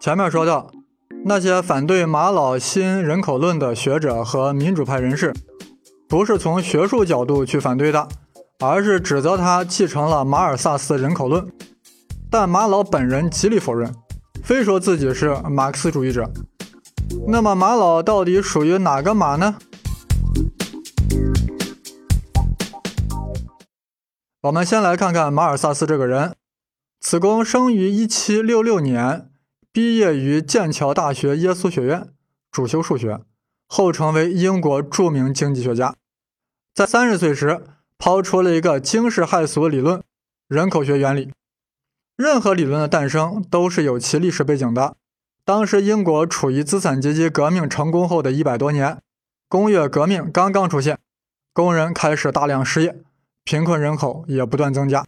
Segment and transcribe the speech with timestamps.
[0.00, 0.70] 前面说到，
[1.26, 5.34] 那些反对马老新人口论的学者和民主派人士，
[6.08, 8.08] 不是从学术角度去反对的，
[8.60, 11.46] 而是指责他继承了马尔萨斯人口论。
[12.30, 13.94] 但马老本人极力否认，
[14.42, 16.30] 非说自己是马克思主义者。
[17.28, 19.56] 那么马老到底属于哪个马呢？
[24.40, 26.32] 我们先来看看马尔萨斯这个人。
[27.02, 29.29] 此公生于1766年，
[29.72, 32.08] 毕业于剑桥大学耶稣学院，
[32.50, 33.20] 主修数学，
[33.68, 35.94] 后成为英国著名经济学家。
[36.74, 37.64] 在三十岁时，
[37.96, 40.02] 抛出了一个惊世骇俗理论——
[40.48, 41.32] 人口学原理。
[42.16, 44.96] 任何理论的诞生都是有其历史背景的。
[45.44, 49.00] 当时英国处于资产阶级革命成功后的一百多年，
[49.48, 50.98] 工业革命刚刚出现，
[51.52, 53.00] 工人开始大量失业，
[53.44, 55.06] 贫困人口也不断增加。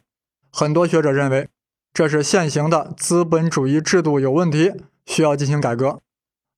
[0.53, 1.49] 很多学者认为。
[1.93, 4.73] 这是现行的资本主义制度有问题，
[5.05, 6.01] 需要进行改革。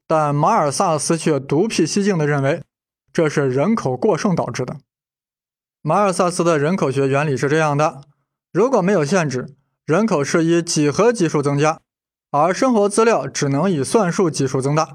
[0.06, 2.62] 但马尔萨斯却独辟蹊径地认为，
[3.12, 4.76] 这是人口过剩导致的。
[5.82, 8.02] 马尔萨斯的人口学原理是这样的：
[8.52, 11.80] 如果没有限制，人口是以几何级数增加，
[12.30, 14.94] 而生活资料只能以算术级数增大。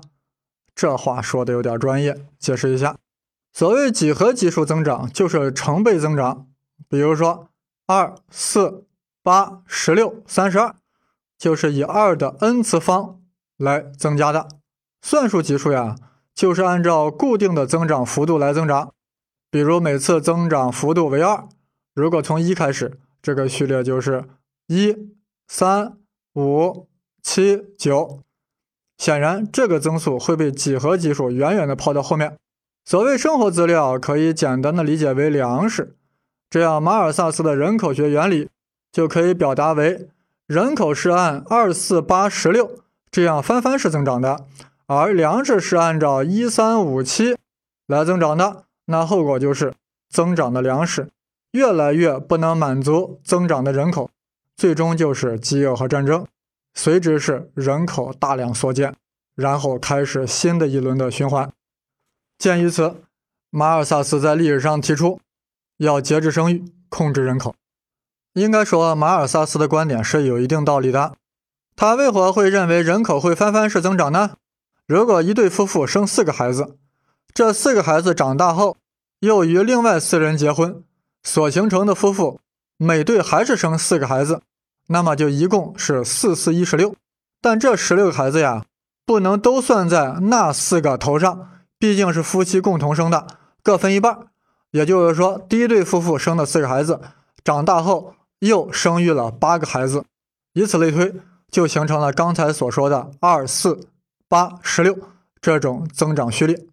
[0.73, 2.95] 这话说的有点专业，解释一下：
[3.51, 6.47] 所谓几何级数增长，就是成倍增长。
[6.87, 7.49] 比如说，
[7.87, 8.85] 二、四。
[9.21, 10.75] 八、十六、三十二，
[11.37, 13.21] 就是以二的 n 次方
[13.57, 14.47] 来增加的。
[15.01, 15.95] 算术级数呀，
[16.33, 18.93] 就是按照固定的增长幅度来增长。
[19.51, 21.47] 比如每次增长幅度为二，
[21.93, 24.25] 如果从一开始，这个序列就是
[24.67, 24.95] 一、
[25.47, 25.97] 三、
[26.35, 26.87] 五、
[27.21, 28.21] 七、九。
[28.97, 32.37] 显然，这个增速会被几何级数远远的抛到后面。
[32.85, 35.95] 所谓生活资料，可以简单的理解为粮食。
[36.49, 38.49] 这样，马尔萨斯的人口学原理。
[38.91, 40.09] 就可以表达为
[40.47, 42.79] 人口是按二四八十六
[43.11, 44.45] 这样翻番式增长的，
[44.87, 47.37] 而粮食是按照一三五七
[47.87, 48.65] 来增长的。
[48.85, 49.73] 那后果就是
[50.09, 51.09] 增长的粮食
[51.51, 54.09] 越来越不能满足增长的人口，
[54.55, 56.25] 最终就是饥饿和战争，
[56.73, 58.95] 随之是人口大量缩减，
[59.35, 61.51] 然后开始新的一轮的循环。
[62.39, 62.95] 鉴于此，
[63.51, 65.19] 马尔萨斯在历史上提出
[65.77, 67.53] 要节制生育，控制人口。
[68.33, 71.13] 应该说，马尔萨斯的观点是有一定道理的。
[71.75, 74.31] 他为何会认为人口会翻番式增长呢？
[74.85, 76.77] 如果一对夫妇生四个孩子，
[77.33, 78.77] 这四个孩子长大后
[79.21, 80.83] 又与另外四人结婚，
[81.23, 82.39] 所形成的夫妇
[82.77, 84.41] 每对还是生四个孩子，
[84.87, 86.95] 那么就一共是四四一十六。
[87.41, 88.65] 但这十六个孩子呀，
[89.05, 93.25] 不能都算在那四个头上，毕竟是夫妻共同生的，
[93.63, 94.27] 各分一半。
[94.71, 96.99] 也就是说，第一对夫妇生的四个孩子
[97.43, 98.13] 长大后。
[98.39, 100.03] 又生育了八个孩子，
[100.53, 101.13] 以此类推，
[101.51, 103.87] 就形成了刚才所说的二四
[104.27, 104.97] 八十六
[105.41, 106.65] 这种增长序列。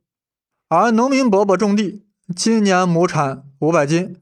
[0.68, 2.04] 而农民伯伯种地，
[2.34, 4.16] 今年亩产五百斤，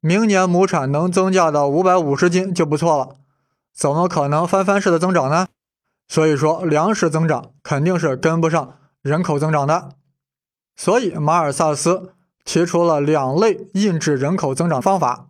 [0.00, 3.16] 明年亩产能增加到五百五十斤就不错了，
[3.74, 5.48] 怎么可能翻番式的增长呢？
[6.06, 9.92] 所以说，粮食增长肯定是跟不上人口增长的。
[10.76, 12.12] 所以，马尔萨斯
[12.44, 15.28] 提出了两类抑制人口增长方法。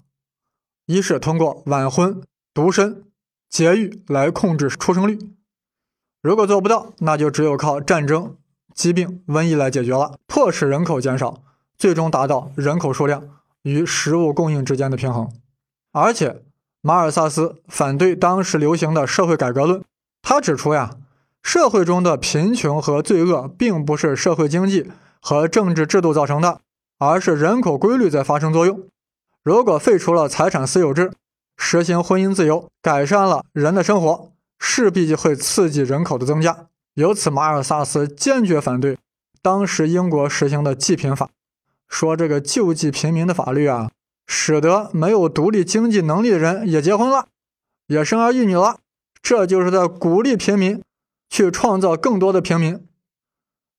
[0.87, 2.21] 一是通过晚婚、
[2.53, 3.05] 独身、
[3.49, 5.19] 节育来控制出生率，
[6.23, 8.37] 如果做不到，那就只有靠战争、
[8.75, 11.43] 疾病、瘟疫来解决了，迫使人口减少，
[11.79, 13.23] 最终达到人口数量
[13.63, 15.31] 与食物供应之间的平衡。
[15.93, 16.43] 而且，
[16.83, 19.83] 马尔萨斯反对当时流行的社会改革论，
[20.21, 20.97] 他指出呀，
[21.43, 24.91] 社会中的贫穷和罪恶并不是社会经济
[25.21, 26.61] 和政治制度造成的，
[26.99, 28.83] 而是人口规律在发生作用。
[29.45, 31.13] 如果废除了财产私有制，
[31.59, 36.69] 实行婚姻自由，改善了人的生活，势必就会刺激人口的增加。
[36.95, 38.97] 由此，马尔萨斯坚决反对
[39.43, 41.29] 当时英国实行的济贫法，
[41.87, 43.91] 说这个救济贫民的法律啊，
[44.27, 47.29] 使得没有独立经济能力的人也结婚了，
[47.89, 48.79] 也生儿育女了，
[49.21, 50.83] 这就是在鼓励平民
[51.29, 52.83] 去创造更多的平民。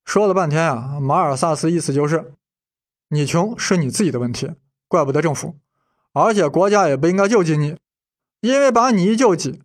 [0.05, 2.33] 说了半天啊，马尔萨斯意思就是，
[3.09, 4.51] 你穷是你自己的问题。
[4.95, 5.57] 怪不得政府，
[6.13, 7.75] 而且国家也不应该救济你，
[8.39, 9.61] 因为把你一救济，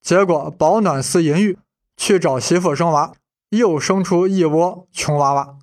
[0.00, 1.58] 结果保暖思淫欲，
[1.94, 3.12] 去找媳妇生娃，
[3.50, 5.58] 又生出一窝穷娃娃，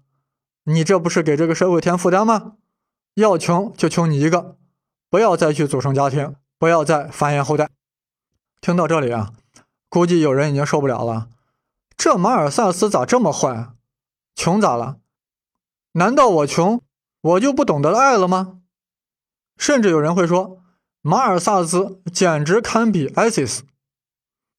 [0.65, 2.53] 你这不是给这个社会添负担吗？
[3.15, 4.55] 要穷就穷你一个，
[5.09, 7.71] 不要再去组成家庭，不要再繁衍后代。
[8.61, 9.33] 听到这里啊，
[9.89, 11.29] 估计有人已经受不了了，
[11.97, 13.73] 这马尔萨斯咋这么坏啊？
[14.35, 14.97] 穷咋了？
[15.93, 16.81] 难道我穷，
[17.21, 18.58] 我就不懂得爱了吗？
[19.59, 20.61] 甚至有人会说，
[21.01, 23.59] 马尔萨斯简直堪比 ISIS。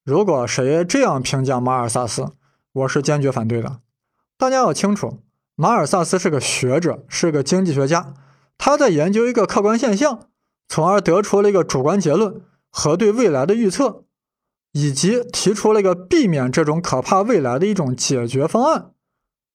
[0.04, 2.34] 如果谁这样评价马尔萨斯，
[2.72, 3.80] 我是坚决反对的。
[4.36, 5.20] 大家要清楚，
[5.56, 8.12] 马尔萨斯是个学者，是个经济学家，
[8.58, 10.28] 他在研究一个客观现象，
[10.68, 14.04] 从而得出了一个主观结论和对未来的预测，
[14.72, 18.92] 以及提出了一个避免这种可怕未来的一种解决方案。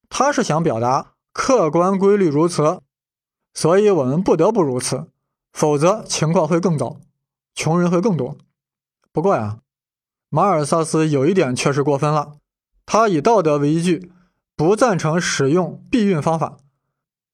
[0.09, 2.81] 他是想表达客观规律如此，
[3.53, 5.07] 所以我们不得不如此，
[5.55, 6.97] 否则情况会更糟，
[7.53, 8.37] 穷人会更多。
[9.13, 9.59] 不过呀，
[10.27, 12.33] 马尔萨斯有一点确实过分了，
[12.85, 14.11] 他以道德为依据。
[14.57, 16.57] 不赞成使用避孕方法，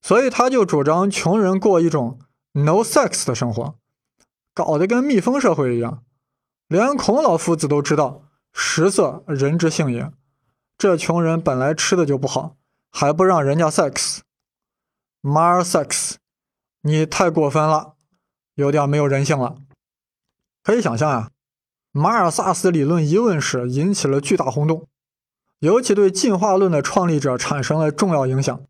[0.01, 2.19] 所以他就主张穷人过一种
[2.53, 3.75] no sex 的生活，
[4.55, 6.03] 搞得跟蜜蜂社会一样。
[6.67, 10.11] 连孔老夫子都知道食色人之性也，
[10.79, 12.55] 这穷人本来吃的就不好，
[12.89, 14.21] 还不让人家 sex，
[15.21, 16.15] 马尔 sex，
[16.81, 17.93] 你太过分了，
[18.61, 19.57] 有点没有人性了。
[20.63, 21.31] 可以想象啊，
[21.91, 24.87] 马尔萨斯理论一问世，引起了巨大轰动。
[25.59, 28.61] 尤其对进化论的创立者产生了重要影响。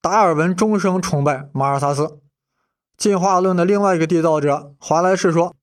[0.00, 2.20] 达尔文终生崇拜马尔萨斯。
[2.96, 5.56] 进化论的另外一个缔造者华莱士说：“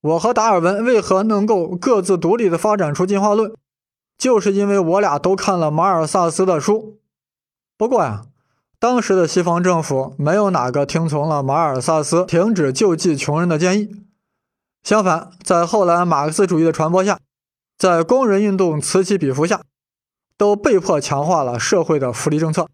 [0.00, 3.52] 我和达尔文为何能够各自独立的发展出进化论，
[4.16, 7.00] 就是因为我俩都看了马尔萨斯的书。”
[7.76, 8.26] 不过呀，
[8.78, 14.04] 当时的西方政府没有哪个听从了马尔萨斯停止救济穷人的建议。
[14.82, 17.18] 相反，在后来马克思主义的传播下，
[17.76, 19.62] 在工人运动此起彼伏下，
[20.36, 22.68] 都被迫强化了社会的福利政策，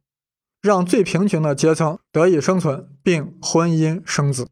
[0.61, 4.49] 让最贫穷的阶层得以生存并婚姻生子，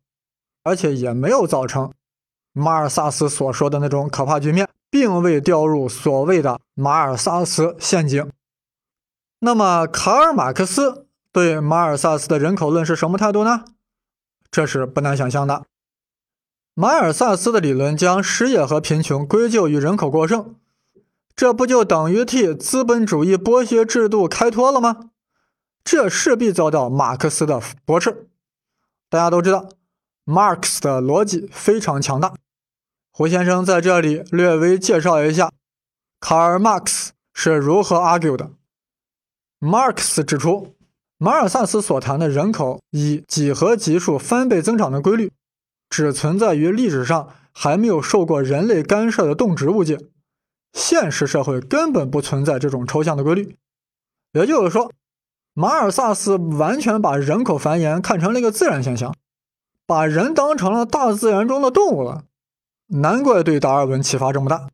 [0.63, 1.93] 而且也没有造成
[2.53, 8.31] 马尔萨斯所说的那种可怕局面，并未掉入所谓的马尔萨斯陷阱。
[9.41, 13.65] 那么，卡尔马克思对马尔萨斯的人口论是什么态度呢？
[14.51, 15.65] 这是不难想象的。
[16.75, 20.57] 马尔萨斯的理论将失业和贫穷归咎于人口过剩，
[21.37, 25.11] 这不就等于替资本主义剥削制度开脱了吗？
[25.85, 28.29] 这势必遭到马克思的驳斥。
[29.09, 29.69] 大家都知道，
[30.25, 32.35] 马克思的逻辑非常强大。
[33.11, 35.51] 胡先生在这里略微介绍一下，
[36.21, 38.51] 卡尔马克思是如何 argue 的。
[39.59, 40.75] 马克思指出，
[41.23, 45.31] 马尔萨斯所谈的人口以几何级数翻倍增长的规律。
[45.91, 49.99] 只存在于历史上还没有受过人类干涉的动植物界，
[50.73, 53.57] 现实社会根本不存在这种抽象的规律。
[54.33, 54.91] 也就是说，
[55.53, 59.15] 马尔萨斯完全把人口繁衍看成了一个自然现象，
[59.87, 62.25] 把人当成了大自然中的动物了。
[62.87, 64.69] 难怪对达尔文启发这么大。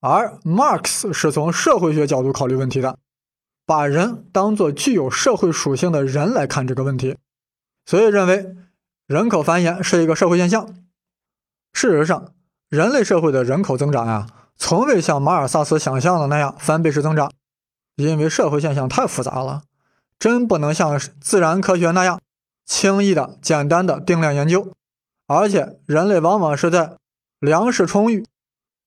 [0.00, 2.98] 而马克思是从社会学角度考虑问题的，
[3.66, 7.16] 把人当作具有社会属性的人来看这个问题，
[7.86, 8.56] 所以认为。
[9.06, 10.66] 人口繁衍是一个社会现象。
[11.74, 12.32] 事实上，
[12.70, 14.26] 人类社会的人口增长呀，
[14.56, 17.30] 从未像马尔萨斯想象的那样翻倍式增长，
[17.96, 19.64] 因为社会现象太复杂了，
[20.18, 22.18] 真不能像自然科学那样
[22.64, 24.72] 轻易的、简单的定量研究。
[25.26, 26.96] 而且，人类往往是在
[27.40, 28.24] 粮食充裕、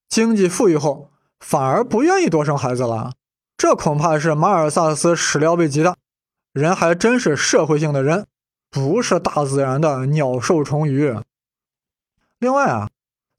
[0.09, 3.13] 经济富裕后，反而不愿意多生孩子了。
[3.57, 5.97] 这恐怕是马尔萨斯始料未及的。
[6.53, 8.25] 人还真是社会性的人。
[8.69, 11.15] 不是大自然的鸟兽虫鱼。
[12.37, 12.89] 另外啊，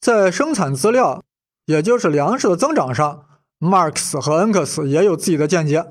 [0.00, 1.22] 在生产资料，
[1.66, 3.26] 也就是粮食的增长上，
[3.58, 5.84] 马克思和恩格斯也有自己的见解。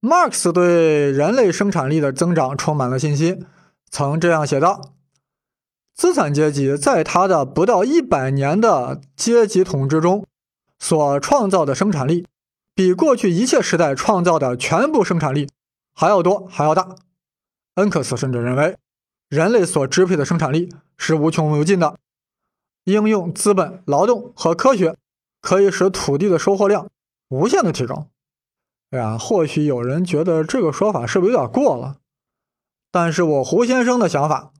[0.00, 3.46] 马克思对人类生产力的增长充满了信心，
[3.90, 4.92] 曾这样写道
[5.96, 10.26] ：“资产阶级在他的不到一百年的阶级统治中
[10.78, 12.26] 所创造的生产力，
[12.76, 15.48] 比过去一切时代创造的全部生产力
[15.94, 16.94] 还要多，还要大。”
[17.76, 18.76] 恩克斯甚至认为，
[19.28, 21.98] 人类所支配的生产力是无穷无尽的。
[22.84, 24.94] 应用资本、劳动和科学，
[25.40, 26.88] 可以使土地的收获量
[27.28, 28.08] 无限的提高。
[28.90, 31.96] 哎呀，或许有人觉得这个说法是不是有点过了？
[32.92, 34.52] 但是我胡先生的想法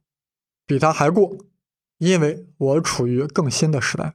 [0.67, 1.37] 比他还过，
[1.99, 4.15] 因为我处于更新的时代。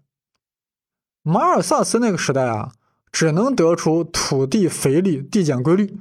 [1.22, 2.74] 马尔萨斯那个时代啊，
[3.12, 6.00] 只能得出土地肥力递减规律，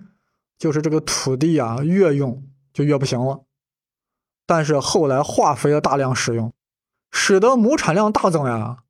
[0.59, 2.43] 就是这个土地啊越用。
[2.73, 3.43] 就越不行了，
[4.47, 6.53] 但是后来化肥的大量使用，
[7.11, 8.85] 使得亩产量大增呀。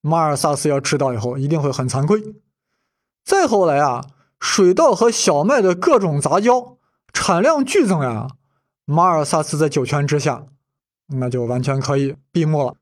[0.00, 2.36] 马尔萨斯要知道以后一定会很惭愧。
[3.24, 4.06] 再后来啊，
[4.38, 6.78] 水稻和小麦的各种杂交
[7.12, 8.28] 产量剧增呀。
[8.84, 10.46] 马尔萨斯在九泉之下，
[11.08, 12.76] 那就完全可以闭幕了。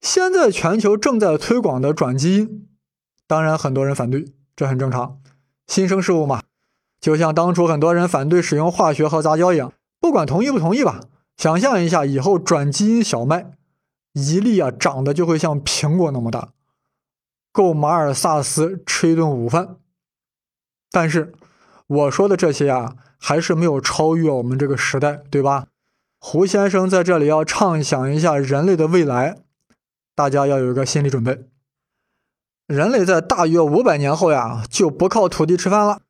[0.00, 2.68] 现在全球正在推广的转基因，
[3.28, 4.24] 当然很多人反对，
[4.56, 5.20] 这很正常，
[5.68, 6.42] 新生事物嘛。
[7.00, 10.98] 就像当初很多人反对使用化学和杂交一样，不管同意不同意吧。
[11.36, 13.52] 想象一下，以后转基因小麦，
[14.14, 16.48] 一粒啊长得就会像苹果那么大。
[17.52, 19.76] 够马尔萨斯吃一顿午饭。
[20.90, 21.32] 但是
[21.86, 25.66] 我说的这些啊，还是没有超越我们这个时代，对吧？
[26.18, 29.36] 胡先生在这里要畅想一下人类的未来，
[30.16, 31.44] 大家要有一个心理准备。
[32.68, 36.02] 人类在大约五百年后呀，就不靠土地吃饭了，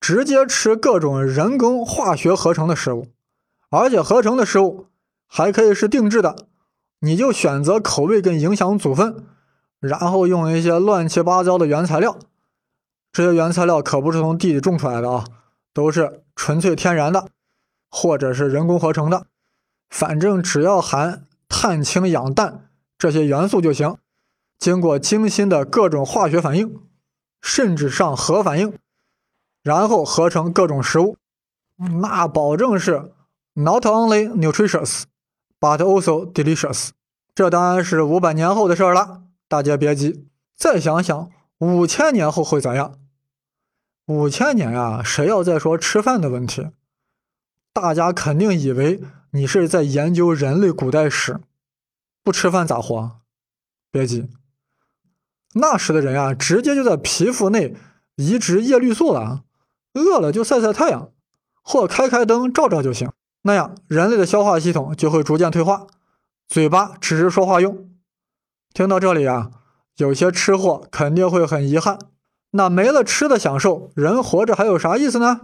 [0.00, 3.06] 直接吃各种人工化学合成的食物，
[3.70, 4.88] 而且合成的食物
[5.28, 6.34] 还可以是定制的，
[6.98, 9.24] 你就选择口味跟影响组分，
[9.78, 12.18] 然后用一些乱七八糟的原材料，
[13.12, 15.24] 这些原材料可不是从地里种出来的啊，
[15.72, 17.28] 都是纯粹天然的，
[17.88, 19.26] 或者是人工合成的，
[19.88, 23.96] 反正只要含碳、氢、氧、氮这些元素就行。
[24.64, 26.80] 经过精心的各种化学反应，
[27.42, 28.78] 甚至上核反应，
[29.62, 31.18] 然后合成各种食物，
[32.00, 33.12] 那保证是
[33.52, 35.02] not only nutritious
[35.60, 36.92] but also delicious。
[37.34, 40.30] 这当然是五百年后的事儿了，大家别急。
[40.56, 42.98] 再想想五千年后会咋样？
[44.06, 46.70] 五千年啊，谁要再说吃饭的问题，
[47.74, 49.02] 大家肯定以为
[49.32, 51.38] 你是在研究人类古代史，
[52.22, 53.20] 不吃饭咋活？
[53.90, 54.30] 别急。
[55.54, 57.74] 那时的人啊，直接就在皮肤内
[58.16, 59.44] 移植叶绿素了，
[59.94, 61.10] 饿了就晒晒太阳，
[61.62, 63.10] 或开开灯照照就行。
[63.42, 65.86] 那样人类的消化系统就会逐渐退化，
[66.48, 67.88] 嘴巴只是说话用。
[68.72, 69.50] 听到这里啊，
[69.96, 71.98] 有些吃货肯定会很遗憾。
[72.52, 75.40] 那没了吃的享受，人活着还有啥意思呢？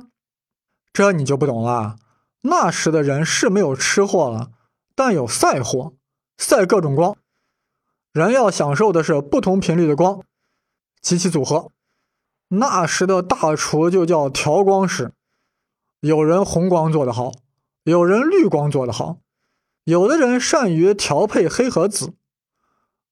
[0.93, 1.97] 这你就不懂了。
[2.43, 4.51] 那时的人是没有吃货了，
[4.95, 5.93] 但有晒货，
[6.39, 7.17] 晒各种光。
[8.13, 10.23] 人要享受的是不同频率的光
[11.01, 11.71] 及其组合。
[12.49, 15.13] 那时的大厨就叫调光师，
[16.01, 17.31] 有人红光做得好，
[17.85, 19.19] 有人绿光做得好，
[19.85, 22.13] 有的人善于调配黑和紫。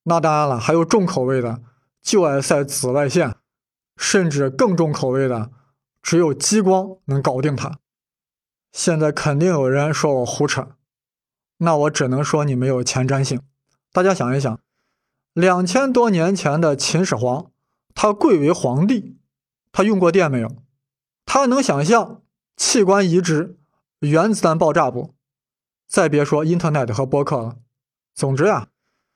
[0.03, 1.63] 那当然了，还有重口味的，
[2.03, 3.37] 就爱晒紫外线，
[3.97, 5.53] 甚至更重口味的，
[6.03, 7.79] 只有激光能搞定它。
[8.73, 10.71] 现在肯定有人说我胡扯，
[11.59, 13.41] 那我只能说你没有前瞻性。
[13.93, 14.59] 大家想一想。
[15.39, 17.53] 两千多年前的秦始皇，
[17.95, 19.21] 他贵为皇帝，
[19.71, 20.65] 他用过电没有？
[21.25, 22.23] 他能想象
[22.57, 23.57] 器官移植、
[24.01, 25.15] 原子弹爆炸不？
[25.87, 27.57] 再别说 Internet 和博客了。
[28.17, 28.71] 总之呀，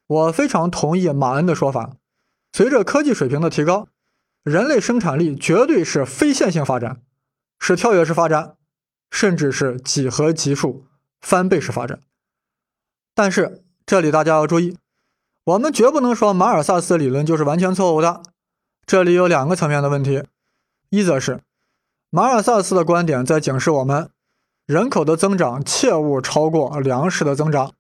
[0.07, 1.97] 我非常同意马恩的说法：
[2.53, 3.89] 随着科技水平的提高，
[4.45, 7.03] 人类生产力绝对是非线性发展，
[7.59, 8.55] 是跳跃式发展，
[9.11, 10.87] 甚至是几何级数
[11.21, 12.01] 翻倍式发展。
[13.13, 14.77] 但是这里大家要注意。
[15.45, 18.23] 我们绝不能说马尔萨斯理论就是完全错误的，
[18.87, 20.23] 这里有两个层面的问题。
[20.91, 21.41] 一则是
[22.11, 24.11] 马尔萨斯的观点在警示我们，
[24.67, 27.73] 人口的增长切勿超过粮食的增长，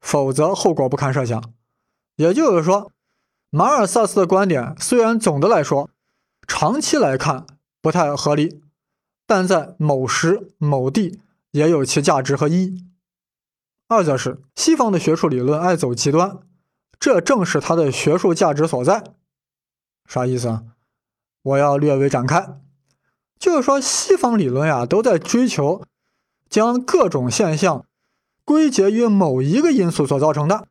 [0.00, 1.52] 否则后果不堪设想。
[2.16, 2.90] 也就是说，
[3.50, 5.90] 马尔萨斯的观点虽然总的来说
[6.48, 7.46] 长期来看
[7.80, 8.60] 不太合理，
[9.24, 11.20] 但在某时某地
[11.52, 12.84] 也有其价值和意义。
[13.86, 16.38] 二则是西方的学术理论爱走极端。
[16.98, 19.04] 这正是它的学术价值所在，
[20.06, 20.62] 啥意思啊？
[21.42, 22.58] 我要略微展开，
[23.38, 25.82] 就是说西方理论呀，都在追求
[26.48, 27.84] 将各种现象
[28.44, 30.66] 归结于某一个因素所造成的。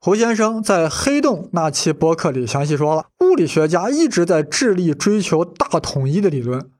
[0.00, 6.70] 胡先生在《黑洞》那期播客里详细说了，物理学家一直在致力追求大统一的理论，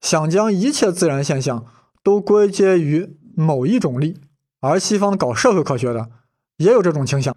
[0.00, 1.66] 想将一切自然现象
[2.02, 4.20] 都归结于某一种力，
[4.60, 6.10] 而西方搞社会科学的
[6.58, 7.34] 也有这种倾向。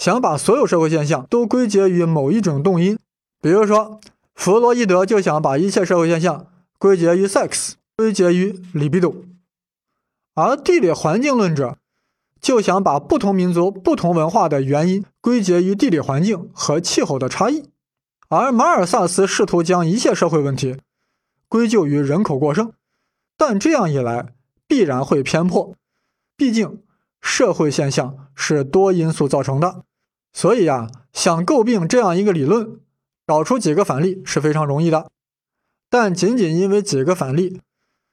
[0.00, 2.98] 想把所有社会现象都归结于某一种动因，
[3.42, 4.00] 比如说，
[4.34, 6.46] 弗洛伊德就想把一切社会现象
[6.78, 9.14] 归结于 sex，归结于 libido，
[10.34, 11.76] 而地理环境论者
[12.40, 17.68] 就想把不同民族、不同文化的原因归结于地理环境和气候的差异，
[18.30, 20.78] 而马尔萨斯试图将一切社会问题
[21.46, 22.72] 归咎于人口过剩，
[23.36, 24.32] 但这样一来
[24.66, 25.74] 必然会偏颇，
[26.38, 26.82] 毕竟
[27.20, 29.84] 社会现象是多因素造成的。
[30.32, 32.80] 所以呀，想诟病这样一个理论，
[33.26, 35.10] 找出几个反例是非常容易的。
[35.88, 37.60] 但仅仅因为几个反例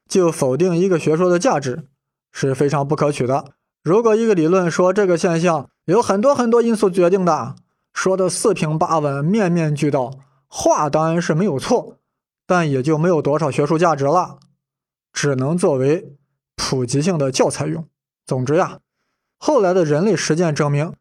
[0.10, 1.88] 就否定一个学说的价值，
[2.32, 3.54] 是非常不可取的。
[3.84, 7.56] 如果一个理论说这个现象有很多很多因素决定的，
[7.94, 10.12] 说的四平八稳、面面俱到，
[10.48, 11.98] 话当然是没有错，
[12.46, 14.40] 但也就没有多少学术价值了，
[15.14, 16.16] 只能作为
[16.56, 17.88] 普及性的教材用。
[18.26, 18.80] 总之呀，
[19.38, 20.94] 后来的人类实践证明。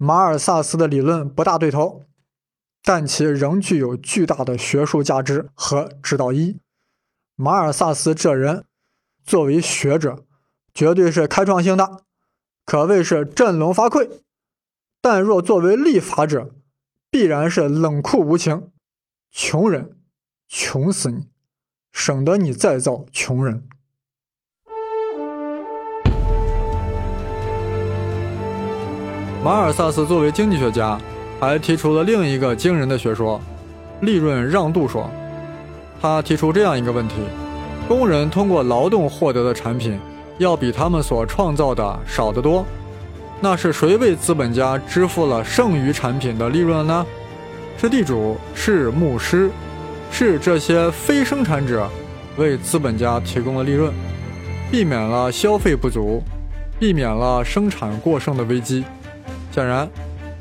[0.00, 2.04] 马尔萨斯的理论不大对头，
[2.84, 6.60] 但其仍具有巨大的学术价值和指导意义。
[7.34, 8.64] 马尔萨斯这人
[9.24, 10.24] 作为学者，
[10.72, 12.04] 绝对是开创性的，
[12.64, 14.08] 可谓是振聋发聩。
[15.00, 16.54] 但若作为立法者，
[17.10, 18.70] 必然是冷酷无情，
[19.32, 19.98] 穷人，
[20.46, 21.28] 穷死你，
[21.90, 23.68] 省得你再造穷人。
[29.42, 30.98] 马尔萨斯作为经济学家，
[31.38, 33.40] 还提出了另一个惊人的学说——
[34.02, 35.08] 利润让渡说。
[36.02, 37.14] 他提出这样一个问题：
[37.86, 39.98] 工人通过劳动获得的产品，
[40.38, 42.66] 要比他们所创造的少得多。
[43.40, 47.06] 那是谁为资本家支付了剩余产品的利润呢？
[47.80, 49.48] 是地主，是牧师，
[50.10, 51.88] 是这些非生产者
[52.36, 53.92] 为资本家提供了利润，
[54.68, 56.20] 避免了消费不足，
[56.80, 58.84] 避免了生产过剩的危机。
[59.58, 59.90] 显然，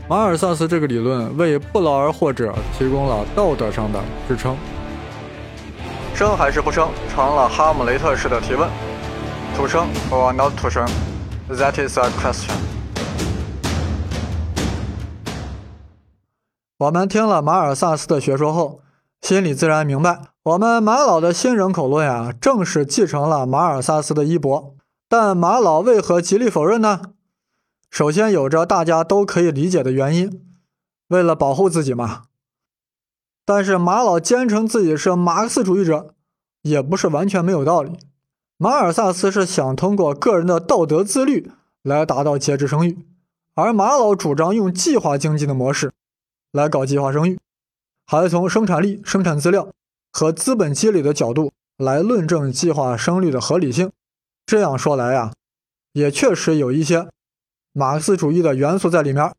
[0.07, 4.55] 马尔萨斯这个理论为不劳而获者提供了道德上的支撑。
[6.13, 8.69] 生还是不生，成了哈姆雷特式的提问
[9.55, 10.88] ：to 生 or not to 生
[11.50, 12.51] ？That is a question.
[16.77, 18.81] 我们听了马尔萨斯的学说后，
[19.24, 24.75] 心里自然明白，我们马老的新人口论呀，正是继承了马尔萨斯的衣钵。
[25.09, 27.01] 但马老为何极力否认呢？
[27.98, 30.46] 首先，有着大家都可以理解的原因，
[31.08, 32.25] 为了保护自己嘛。
[33.44, 36.13] 但是马老坚称自己是马克思主义者，
[36.62, 37.98] 也不是完全没有道理。
[38.58, 41.50] 马尔萨斯是想通过个人的道德自律
[41.82, 43.00] 来达到节制生育，
[43.56, 45.92] 而马老主张用计划经济的模式。
[46.51, 47.39] 来搞计划生育，
[48.06, 49.70] 还从生产力、生产资料
[50.12, 53.89] 和资本积累的角度来论证计划生育的合理性。
[54.46, 55.34] 这样说来呀，
[55.94, 57.08] 也确实有一些
[57.77, 59.31] 马克思主义的元素在里面。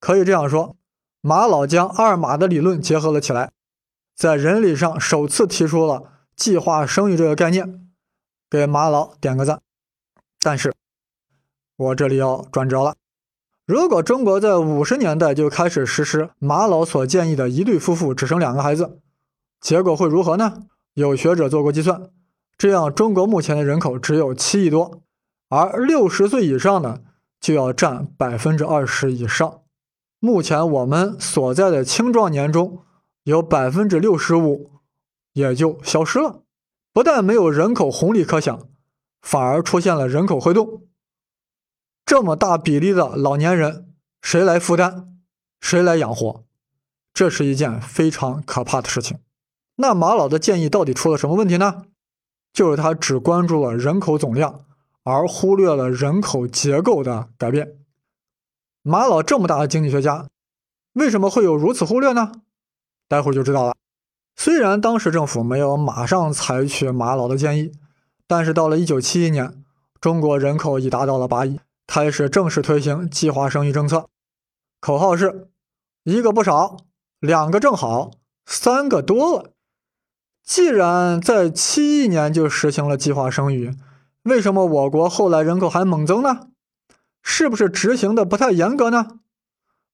[0.00, 0.74] 可以这样说，
[1.20, 3.52] 马老将二马的理论结合了起来，
[4.16, 7.88] 在人理上首次提出了计划生育这个概念，
[8.50, 9.60] 给马老点个赞。
[10.40, 10.74] 但是，
[11.76, 12.96] 我这里要转折了。
[13.64, 18.98] 如果中国在五十年代就开始实施马老所建议的一对夫妇只生两个孩子，
[19.60, 20.64] 结果会如何呢？
[20.94, 22.10] 有学者做过计算，
[22.56, 25.02] 这样中国目前的人口只有七亿多，
[25.48, 27.02] 而六十岁以上的
[27.40, 29.62] 就要占百分之二十以上。
[30.20, 32.80] 目前我们所在的青壮年中
[33.22, 34.72] 有百分之六十五
[35.32, 36.42] 也就消失了，
[36.92, 38.68] 不但没有人口红利可想，
[39.22, 40.82] 反而出现了人口黑洞。
[42.04, 45.06] 这么大比例的老年人，谁来负担？
[45.60, 46.44] 谁来养活？
[47.12, 49.18] 这是一件非常可怕的事情。
[49.76, 51.84] 那马老的建议到底出了什么问题呢？
[52.52, 54.64] 就是他只关注了人口总量，
[55.08, 57.78] 而忽略了人口结构的改变。
[58.82, 60.28] 马老这么大的经济学家，
[60.92, 62.32] 为什么会有如此忽略呢？
[63.08, 63.74] 待会儿就知道了。
[64.36, 67.72] 虽然当时政府没有马上采取马老的建议，
[68.26, 69.64] 但是到了1971年，
[70.00, 71.58] 中国人口已达到了八亿。
[71.86, 74.08] 开始正式推行计划生育政策，
[74.78, 75.48] 口号是
[76.04, 76.76] 一个不少，
[77.18, 78.10] 两个正好，
[78.44, 79.52] 三个多了。
[80.44, 83.74] 既然在七一年就实行了计划生育，
[84.28, 86.48] 为什么我国后来人口还猛增呢？
[87.22, 89.18] 是不是执行的不太严格呢？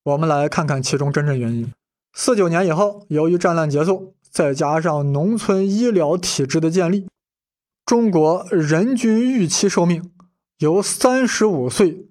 [0.02, 1.72] 我们来看看其中真正原因。
[2.12, 7.08] 四九年以后，由于战乱结束，再加上农村医疗体制的建立，
[7.86, 10.10] 中国人均预期寿命。
[10.58, 12.06] 由三十五岁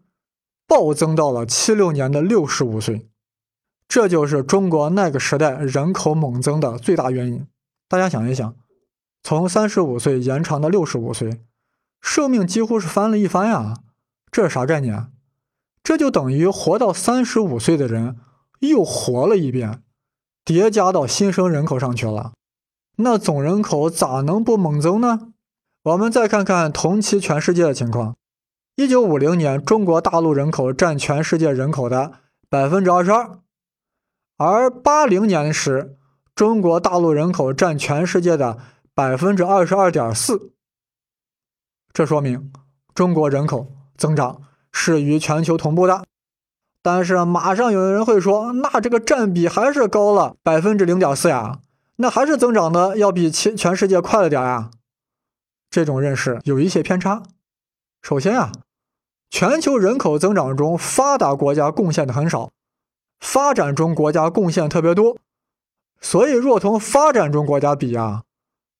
[0.67, 3.07] 暴增到了七六年的六十五岁，
[3.87, 7.47] 这就是中国那个时代人口猛增的最大原因。
[7.87, 8.53] 大家想一想，
[9.23, 11.39] 从三十五岁延长到六十五岁，
[12.03, 13.75] 寿命几乎是翻了一番呀！
[14.29, 15.07] 这是啥概念？
[15.81, 18.17] 这就等于活到三十五岁的人
[18.59, 19.81] 又活了一遍，
[20.43, 22.33] 叠加到新生人口上去了。
[22.97, 25.31] 那总人口咋能不猛增呢？
[25.83, 28.15] 我们再看看同期全世界的情况。
[28.75, 33.39] 一九五零年，中国大陆人口占全世界人口的百分之二十二，
[34.37, 35.97] 而八零年时，
[36.35, 38.57] 中国大陆人口占全世界的
[38.93, 40.51] 百分之二十二点四。
[41.93, 42.51] 这说明
[42.95, 46.03] 中国人口增长是与全球同步的。
[46.81, 51.59] 但是，马上有人会说，那这个占比还是高了百分之零点四呀，
[51.95, 54.71] 那还是增长的要比全全世界快了点呀。
[55.69, 57.23] 这种认识有一些偏差。
[58.01, 58.51] 首先啊，
[59.29, 62.49] 全球人口增长中，发达国家贡献的很少，
[63.19, 65.17] 发展中国家贡献特别多。
[66.01, 68.23] 所以，若同发展中国家比啊，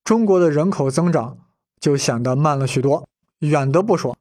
[0.04, 1.38] 中国的人口增长
[1.84, 3.06] 就显得慢了许多。
[3.40, 4.18] 远的不说，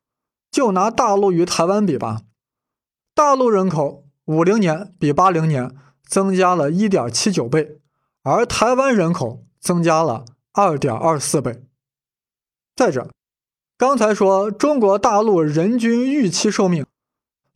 [0.51, 2.22] 就拿大陆与台湾比吧，
[3.14, 5.72] 大陆人口五零年比八零年
[6.05, 7.79] 增加了一点七九倍，
[8.25, 11.62] 而台湾人口增加了二点二四倍。
[12.75, 13.09] 再者，
[13.79, 16.85] 刚才说中国大陆人均预期寿命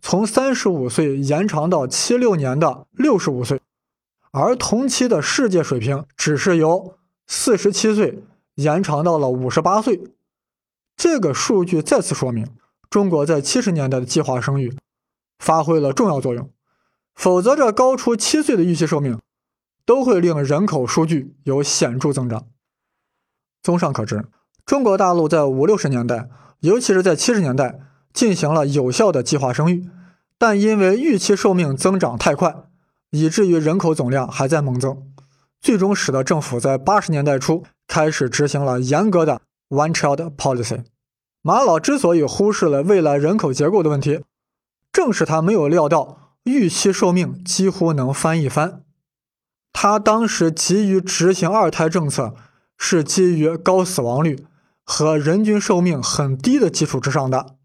[0.01, 3.61] 从三十五岁延长到七六年的六十五岁，
[4.31, 8.23] 而同期的世界水平只是由四十七岁
[8.57, 10.03] 延长到了五十八岁。
[10.97, 12.47] 这个数据再次说明，
[12.91, 14.77] 中国在七十年代的计划生育
[15.39, 16.51] 发挥了重要作用。
[17.15, 19.19] 否则，这高出七岁的预期寿命
[19.87, 22.47] 都会令人口数据有显著增长。
[23.63, 24.27] 综上可知，
[24.67, 26.29] 中国大陆在五六十年代，
[26.61, 27.81] 尤其是在七十年代，
[28.13, 29.89] 进行了有效的计划生育，
[30.37, 32.65] 但因为预期寿命增长太快。
[33.11, 35.11] 以至于人口总量还在猛增，
[35.61, 40.85] 最终使得政府在八十年代初开始执行了严格的 one-child policy。
[41.43, 44.23] 马老之所以忽视了未来人口结构的问题，
[44.93, 48.83] 正是他没有料到预期寿命几乎能翻一番。
[49.73, 52.35] 他当时急于执行二胎政策，
[52.77, 54.47] 是基于高死亡率
[54.83, 57.57] 和人均寿命很低的基础之上的。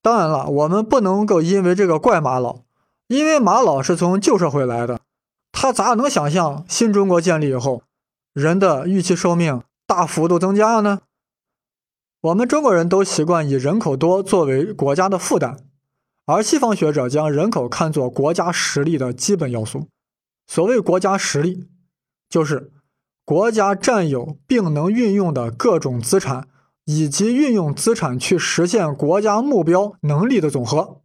[0.00, 2.60] 当然了，我们不能够因为这个怪马老。
[3.08, 4.98] 因为马老是从旧社会来的，
[5.52, 7.82] 他咋能想象新中国建立以后，
[8.34, 11.00] 人的预期寿命大幅度增加了呢？
[12.20, 15.56] 我们中国人都习惯以人口多作为国家的负担，
[16.26, 19.88] 而西方学者将人口看作国家实力的基本要素。
[20.48, 21.68] 所谓国家实力，
[22.28, 22.72] 就是
[23.24, 26.48] 国家占有并能运用的各种资产，
[26.86, 31.02] 以及运用资产去实现国家目标能力的总和。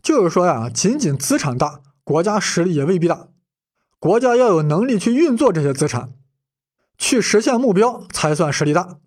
[0.00, 3.31] 就是说呀，仅仅资产大，国家实力也未必大。
[4.02, 6.12] 国家要有能力去运作这些资产，
[6.98, 8.98] 去实现目标，才算实力大。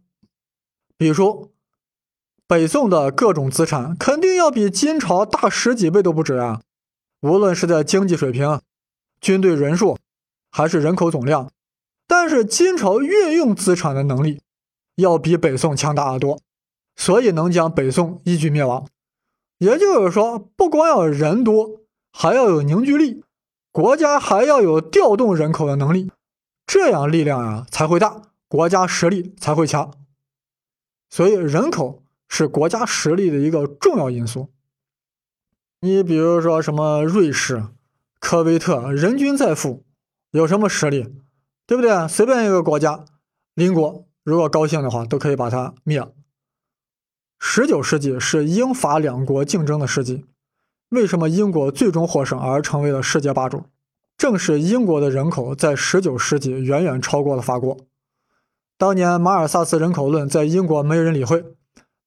[0.95, 1.51] 比如说，
[2.47, 6.61] 北宋的各种资产肯定要比金朝大十几倍都不止啊！
[7.19, 8.61] 无论是在经济水平、
[9.19, 9.97] 军队人数，
[10.49, 11.51] 还是人口总量，
[12.07, 14.39] 但是金朝运用资产的能力
[14.95, 16.39] 要比北宋强大得多，
[16.95, 18.87] 所以能将北宋一举灭亡。
[19.57, 21.81] 也就是说，不光要人多，
[22.13, 23.24] 还要有凝聚力，
[23.75, 26.09] 国家还要有调动人口的能力，
[26.65, 29.93] 这样力量啊才会大，国家实力才会强。
[31.09, 34.49] 所以，人口是国家实力的一个重要因素。
[35.81, 37.65] 你比如说，什么瑞士、
[38.21, 39.83] 科威特，人均在富，
[40.31, 41.13] 有什么实力？
[41.67, 42.07] 对不对？
[42.07, 43.03] 随便一个国家
[43.55, 46.13] 邻国，如果高兴的话，都可以把它灭了。
[47.37, 50.25] 十九世纪是英法两国竞争的世纪，
[50.89, 53.63] 为什么英国最终获胜而成为了世界霸主？
[54.17, 57.77] 正是英国的人口在十九世纪远远超过了法国。
[58.77, 61.43] 当年马尔萨斯人口论在英国没人理会，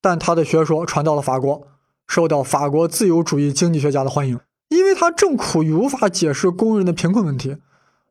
[0.00, 1.66] 但他的学说传到了法国，
[2.06, 4.38] 受到法国自由主义经济学家的欢迎，
[4.68, 7.58] 因为他正苦于无法解释工人的贫困问题。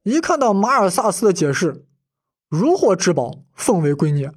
[0.04, 1.86] 一看到马尔萨斯的解释，
[2.50, 4.32] 如获至宝，奉为圭臬，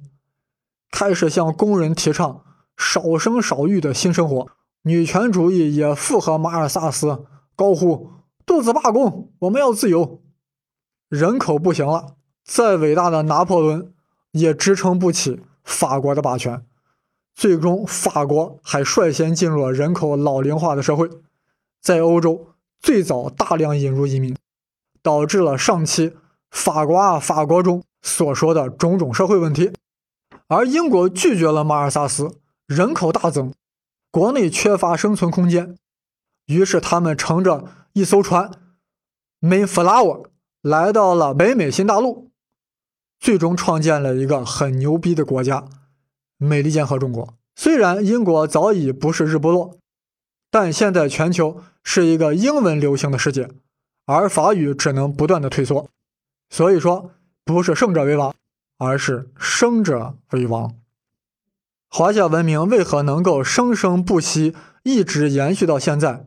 [0.91, 2.43] 开始向工人提倡。
[2.77, 4.47] 少生少育的新生活，
[4.83, 8.09] 女权主义也附和马尔萨斯，高呼
[8.45, 10.21] 肚子罢工，我们要自由。
[11.07, 13.93] 人口不行了，再伟大的拿破仑
[14.31, 16.65] 也支撑不起法国的霸权。
[17.35, 21.09] 最终，法国还率先进入了人口老龄化的社会，
[21.81, 24.35] 在欧洲最早大量引入移民，
[25.03, 26.13] 导致了上期
[26.49, 29.71] 法国啊法国中所说的种种社会问题。
[30.47, 32.37] 而英国拒绝了马尔萨斯。
[32.67, 33.53] 人口大增，
[34.11, 35.77] 国内缺乏生存空间，
[36.47, 38.51] 于是他们乘着一艘船
[39.39, 40.25] “Mayflower”
[40.61, 42.29] 来到了北美新大陆，
[43.21, 45.63] 最终创建了一个很牛逼的国家——
[46.37, 47.35] 美利坚合众国。
[47.55, 49.77] 虽然英国早已不是日不落，
[50.49, 53.49] 但现在全球是一个英文流行的世界，
[54.05, 55.87] 而法语只能不断的退缩。
[56.49, 57.11] 所以说，
[57.45, 58.35] 不是胜者为王，
[58.77, 60.75] 而是生者为王。
[61.93, 66.25] 华夏文明为何能够生生不息，一直延续到现在？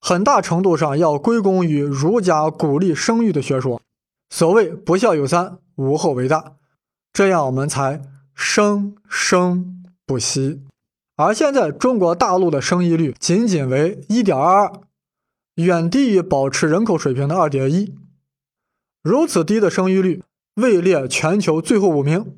[0.00, 3.82] 很大程度上要归功于儒家鼓励生育的学说。
[4.30, 6.54] 所谓“不孝有三，无后为大”，
[7.12, 8.00] 这样我们才
[8.34, 10.62] 生生不息。
[11.16, 14.80] 而现在中国大陆的生育率仅仅为一点二二，
[15.56, 17.94] 远低于保持人口水平的二点一。
[19.02, 20.22] 如此低的生育率，
[20.54, 22.34] 位列全球最后五名。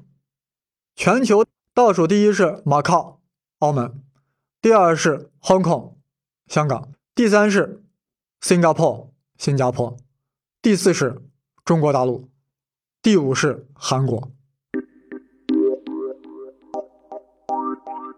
[0.96, 1.44] 全球。
[1.74, 3.18] 倒数第一是马靠，
[3.58, 3.88] 澳门；
[4.62, 5.94] 第二是 Hong Kong，
[6.46, 6.84] 香港；
[7.16, 7.82] 第三是
[8.40, 9.08] Singapore，
[9.38, 9.96] 新加坡；
[10.62, 11.20] 第四是
[11.64, 12.28] 中国大陆；
[13.02, 14.30] 第五是韩国。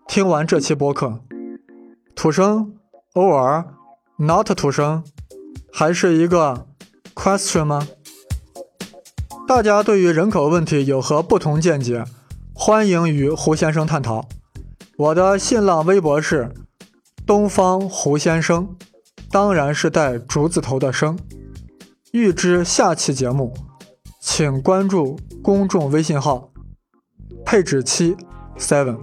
[0.06, 1.20] 听完这期播客，
[2.14, 2.78] 土生
[3.14, 3.74] 偶尔
[4.18, 5.02] not 土生，
[5.72, 6.66] 还是一个
[7.14, 7.88] question 吗？
[9.48, 12.04] 大家对于人口问题有何不同见解？
[12.58, 14.26] 欢迎与胡先生探讨。
[14.96, 16.50] 我的新浪微博是
[17.26, 18.74] 东方胡先生，
[19.30, 21.18] 当然是带竹字头的“生”。
[22.12, 23.52] 预知下期节目，
[24.22, 26.50] 请关注公众微信号
[27.44, 28.16] “配置七
[28.56, 29.00] seven”，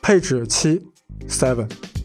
[0.00, 0.86] 配置七
[1.28, 1.66] seven。
[1.66, 1.95] 7,